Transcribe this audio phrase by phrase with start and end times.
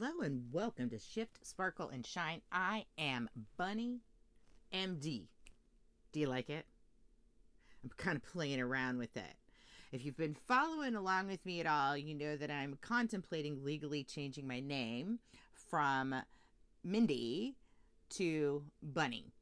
[0.00, 2.40] Hello and welcome to Shift, Sparkle, and Shine.
[2.52, 3.98] I am Bunny
[4.72, 5.26] MD.
[6.12, 6.66] Do you like it?
[7.82, 9.34] I'm kind of playing around with it.
[9.90, 14.04] If you've been following along with me at all, you know that I'm contemplating legally
[14.04, 15.18] changing my name
[15.68, 16.14] from
[16.84, 17.56] Mindy
[18.10, 19.32] to Bunny.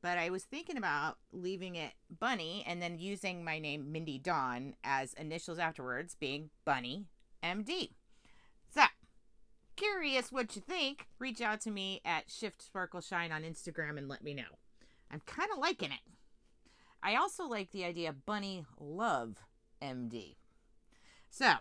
[0.00, 4.74] But I was thinking about leaving it Bunny and then using my name Mindy Dawn
[4.82, 7.08] as initials afterwards, being Bunny
[7.44, 7.90] MD.
[9.78, 14.08] Curious what you think, reach out to me at Shift Sparkle Shine on Instagram and
[14.08, 14.58] let me know.
[15.08, 16.00] I'm kind of liking it.
[17.00, 19.36] I also like the idea Bunny Love
[19.80, 20.34] MD.
[21.30, 21.52] So,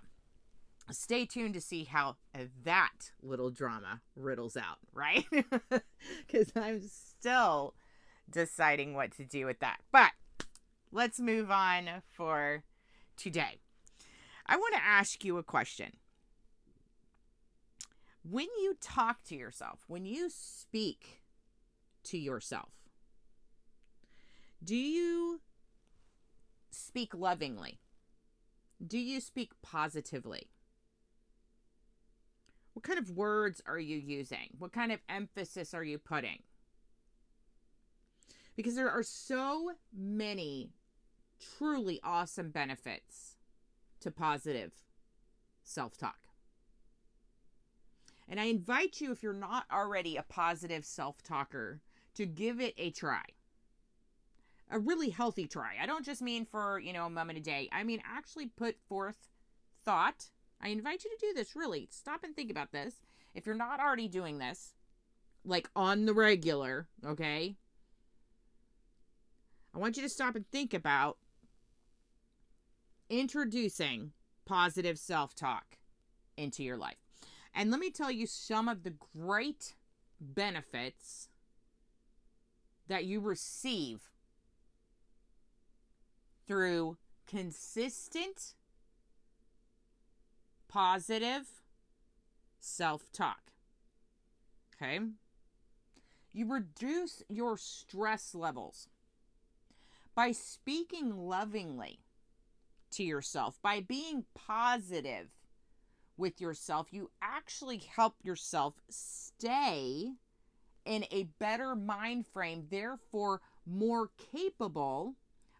[0.90, 2.16] stay tuned to see how
[2.64, 5.28] that little drama riddles out, right?
[6.26, 7.76] Because I'm still
[8.28, 9.78] deciding what to do with that.
[9.92, 10.12] But
[10.92, 12.64] let's move on for
[13.16, 13.60] today.
[14.48, 15.92] I want to ask you a question
[18.30, 21.22] when you talk to yourself, when you speak
[22.04, 22.72] to yourself,
[24.64, 25.42] do you
[26.72, 27.80] speak lovingly?
[28.86, 30.48] Do you speak positively?
[32.74, 34.50] What kind of words are you using?
[34.60, 36.44] What kind of emphasis are you putting?
[38.56, 40.72] Because there are so many
[41.58, 43.36] truly awesome benefits
[44.02, 44.74] to positive
[45.64, 46.18] self talk.
[48.30, 51.82] And I invite you, if you're not already a positive self talker,
[52.16, 53.24] to give it a try.
[54.70, 55.76] A really healthy try.
[55.82, 57.70] I don't just mean for, you know, a moment a day.
[57.72, 59.30] I mean, actually put forth
[59.86, 60.26] thought.
[60.60, 61.88] I invite you to do this, really.
[61.92, 62.96] Stop and think about this.
[63.34, 64.74] If you're not already doing this,
[65.46, 67.56] like on the regular, okay?
[69.74, 71.18] I want you to stop and think about
[73.10, 74.12] introducing
[74.46, 75.78] positive self talk
[76.36, 77.07] into your life.
[77.58, 79.74] And let me tell you some of the great
[80.22, 81.28] benefits
[82.88, 84.12] that you receive
[86.48, 88.54] through consistent,
[90.68, 91.48] positive
[92.60, 93.52] self talk.
[94.76, 95.00] Okay?
[96.32, 98.88] You reduce your stress levels
[100.14, 102.02] by speaking lovingly
[102.92, 105.30] to yourself, by being positive
[106.18, 110.14] with yourself, you actually help yourself stay
[110.86, 115.16] in a better mind frame, therefore, more capable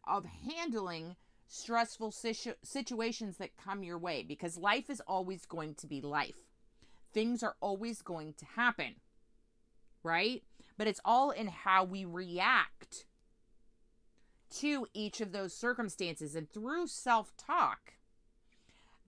[0.08, 1.16] of handling
[1.48, 6.48] stressful situ- situations that come your way because life is always going to be life.
[7.14, 8.96] Things are always going to happen,
[10.04, 10.44] right?
[10.78, 13.06] But it's all in how we react
[14.60, 16.36] to each of those circumstances.
[16.36, 17.94] And through self talk,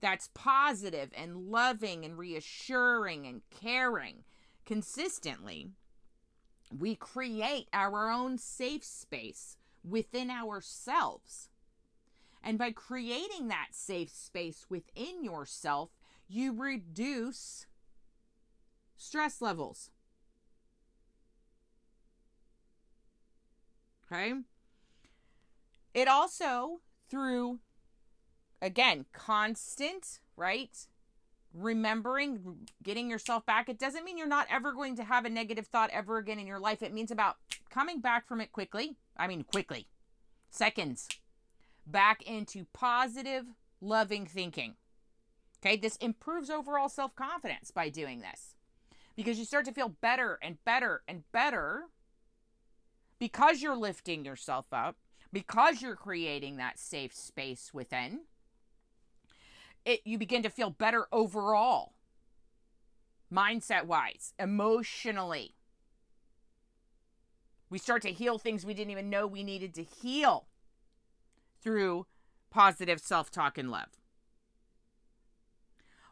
[0.00, 4.24] that's positive and loving and reassuring and caring
[4.64, 5.70] consistently,
[6.76, 11.48] we create our own safe space within ourselves.
[12.42, 15.90] And by creating that safe space within yourself,
[16.28, 17.66] you reduce
[18.96, 19.90] stress levels.
[24.06, 24.34] Okay?
[25.92, 27.58] It also, through
[28.62, 30.76] again, constant, right?
[31.52, 33.68] Remembering, getting yourself back.
[33.68, 36.46] It doesn't mean you're not ever going to have a negative thought ever again in
[36.46, 36.82] your life.
[36.82, 37.36] It means about
[37.70, 38.96] coming back from it quickly.
[39.16, 39.86] I mean, quickly,
[40.50, 41.08] seconds,
[41.86, 43.44] back into positive,
[43.80, 44.74] loving thinking.
[45.62, 48.54] Okay, this improves overall self confidence by doing this
[49.16, 51.84] because you start to feel better and better and better
[53.18, 54.96] because you're lifting yourself up,
[55.32, 58.20] because you're creating that safe space within
[59.84, 61.94] it you begin to feel better overall
[63.32, 65.54] mindset wise emotionally.
[67.68, 70.48] We start to heal things we didn't even know we needed to heal
[71.62, 72.06] through
[72.50, 74.00] positive self-talk and love.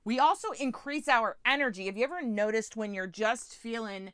[0.05, 1.87] We also increase our energy.
[1.87, 4.13] Have you ever noticed when you're just feeling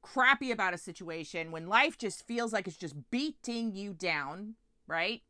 [0.00, 4.54] crappy about a situation when life just feels like it's just beating you down
[4.88, 5.22] right?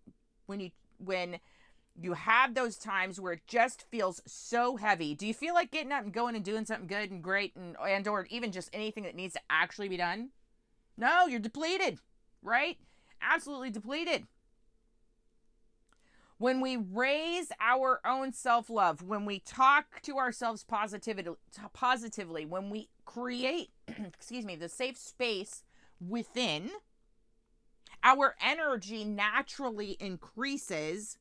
[0.47, 1.41] When you when
[2.01, 5.15] you have those times where it just feels so heavy.
[5.15, 7.77] Do you feel like getting up and going and doing something good and great and
[7.87, 10.31] and or even just anything that needs to actually be done?
[10.97, 11.99] No, you're depleted,
[12.43, 12.79] right?
[13.21, 14.27] Absolutely depleted.
[16.39, 21.35] When we raise our own self-love, when we talk to ourselves positively,
[21.73, 25.65] positively, when we create, excuse me, the safe space
[26.01, 26.71] within,
[28.05, 31.19] our energy naturally increases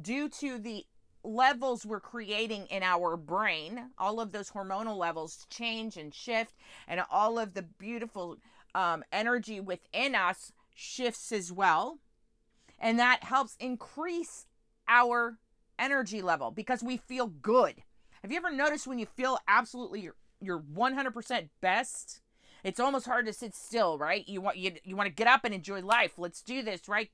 [0.00, 0.84] due to the
[1.24, 6.54] levels we're creating in our brain, all of those hormonal levels change and shift,
[6.88, 8.38] and all of the beautiful
[8.74, 11.98] um, energy within us shifts as well.
[12.80, 14.46] And that helps increase
[14.88, 15.38] our
[15.78, 17.82] energy level because we feel good.
[18.22, 22.20] Have you ever noticed when you feel absolutely your, your 100% best?
[22.64, 24.28] It's almost hard to sit still, right?
[24.28, 26.12] You want you, you want to get up and enjoy life.
[26.16, 27.08] Let's do this, right?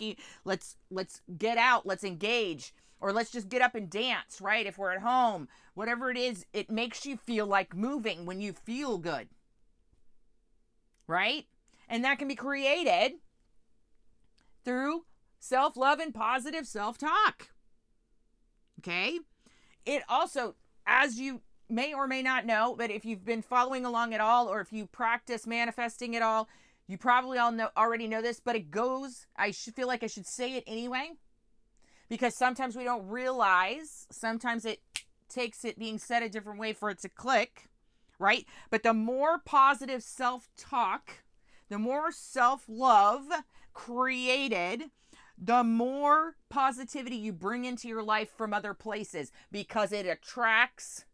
[0.45, 4.67] Let's let's get out, let's engage or let's just get up and dance, right?
[4.67, 8.53] If we're at home, whatever it is, it makes you feel like moving when you
[8.53, 9.29] feel good.
[11.06, 11.47] Right?
[11.89, 13.12] And that can be created
[14.65, 15.05] through
[15.39, 17.50] self love and positive self talk.
[18.81, 19.21] Okay?
[19.87, 20.56] It also,
[20.87, 24.49] as you may or may not know, but if you've been following along at all
[24.49, 26.49] or if you practice manifesting at all,
[26.87, 30.06] you probably all know already know this, but it goes, I should feel like I
[30.06, 31.11] should say it anyway.
[32.09, 34.81] Because sometimes we don't realize, sometimes it
[35.29, 37.69] takes it being said a different way for it to click,
[38.19, 38.47] right?
[38.71, 41.23] But the more positive self-talk,
[41.69, 43.25] the more self-love
[43.75, 44.85] created,
[45.37, 51.05] the more positivity you bring into your life from other places because it attracts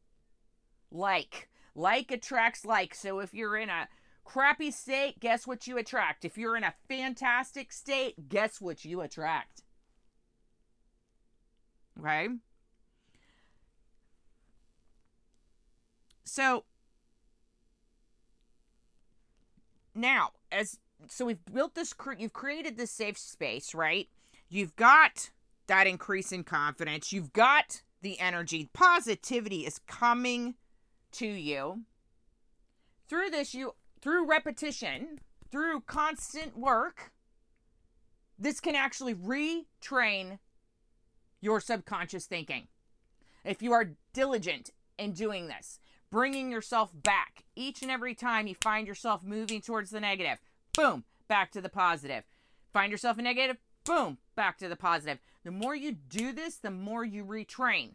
[0.95, 1.49] like.
[1.75, 2.95] Like attracts like.
[2.95, 3.89] So if you're in a
[4.25, 6.25] crappy state, guess what you attract?
[6.25, 9.63] If you're in a fantastic state, guess what you attract?
[11.99, 12.29] Okay?
[16.25, 16.65] So
[19.95, 24.09] now, as so we've built this you've created this safe space, right?
[24.49, 25.31] You've got
[25.67, 27.13] that increase in confidence.
[27.13, 28.71] You've got the energy.
[28.73, 30.55] Positivity is coming
[31.15, 31.81] to you.
[33.09, 35.21] Through this, you through repetition,
[35.51, 37.13] through constant work,
[38.39, 40.39] this can actually retrain
[41.41, 42.69] your subconscious thinking.
[43.45, 45.79] If you are diligent in doing this,
[46.11, 50.39] bringing yourself back each and every time you find yourself moving towards the negative,
[50.75, 52.25] boom, back to the positive.
[52.73, 55.19] Find yourself a negative, boom, back to the positive.
[55.45, 57.91] The more you do this, the more you retrain.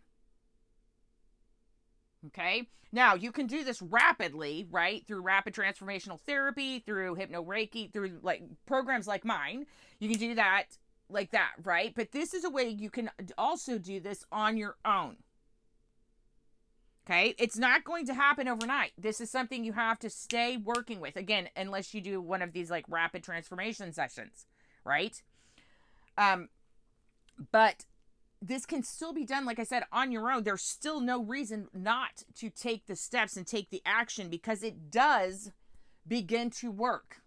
[2.28, 2.68] Okay.
[2.92, 5.06] Now you can do this rapidly, right?
[5.06, 9.66] Through rapid transformational therapy, through hypno reiki, through like programs like mine.
[10.00, 10.66] You can do that
[11.10, 11.94] like that, right?
[11.96, 15.18] But this is a way you can also do this on your own.
[17.06, 17.36] Okay?
[17.40, 18.92] It's not going to happen overnight.
[18.98, 21.16] This is something you have to stay working with.
[21.16, 24.46] Again, unless you do one of these like rapid transformation sessions,
[24.84, 25.22] right?
[26.18, 26.50] Um
[27.52, 27.86] but
[28.42, 30.44] this can still be done like I said on your own.
[30.44, 34.90] There's still no reason not to take the steps and take the action because it
[34.92, 35.52] does
[36.08, 37.18] begin to work.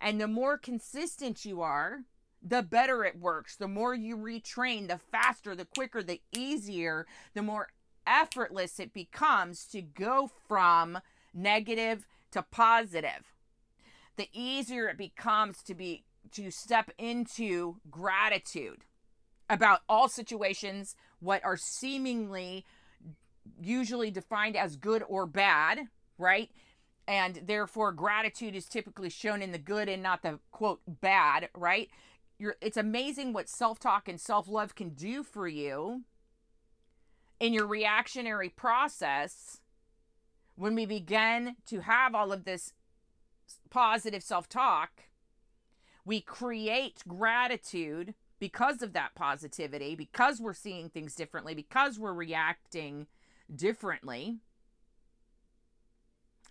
[0.00, 2.00] And the more consistent you are,
[2.42, 3.56] the better it works.
[3.56, 7.68] The more you retrain, the faster, the quicker, the easier, the more
[8.06, 10.98] effortless it becomes to go from
[11.32, 13.32] negative to positive.
[14.16, 18.84] The easier it becomes to be to step into gratitude
[19.54, 22.64] about all situations, what are seemingly
[23.62, 26.50] usually defined as good or bad, right?
[27.06, 31.90] And therefore, gratitude is typically shown in the good and not the quote bad, right?
[32.38, 36.02] you're it's amazing what self-talk and self-love can do for you
[37.40, 39.60] in your reactionary process
[40.56, 42.72] when we begin to have all of this
[43.70, 45.04] positive self-talk
[46.04, 48.14] we create gratitude
[48.46, 53.06] because of that positivity because we're seeing things differently because we're reacting
[53.54, 54.36] differently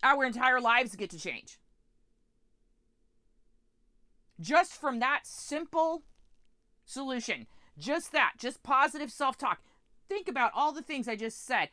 [0.02, 1.58] our entire lives get to change
[4.40, 6.02] just from that simple
[6.84, 7.46] solution.
[7.78, 9.60] Just that, just positive self talk.
[10.08, 11.70] Think about all the things I just said.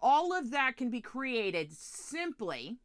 [0.00, 2.76] All of that can be created simply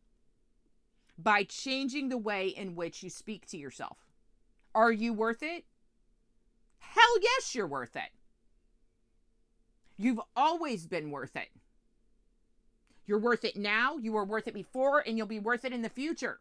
[1.18, 3.98] by changing the way in which you speak to yourself.
[4.74, 5.66] Are you worth it?
[6.94, 8.12] Hell yes, you're worth it.
[9.98, 11.50] You've always been worth it.
[13.08, 15.84] You're worth it now, you were worth it before, and you'll be worth it in
[15.84, 16.40] the future.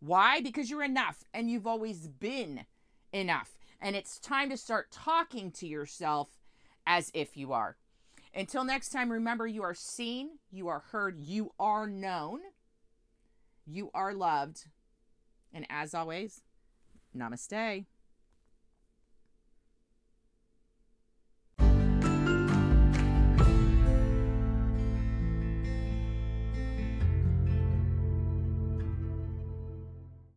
[0.00, 0.40] Why?
[0.40, 2.66] Because you're enough and you've always been
[3.12, 3.56] enough.
[3.80, 6.28] And it's time to start talking to yourself
[6.86, 7.76] as if you are.
[8.34, 12.40] Until next time, remember you are seen, you are heard, you are known,
[13.66, 14.66] you are loved.
[15.52, 16.42] And as always,
[17.16, 17.84] namaste.